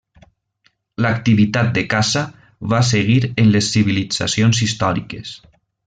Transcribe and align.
L'activitat 1.05 1.69
de 1.75 1.83
caça 1.91 2.23
va 2.73 2.81
seguir 2.95 3.21
en 3.45 3.53
les 3.57 3.71
civilitzacions 3.77 4.65
històriques. 4.69 5.37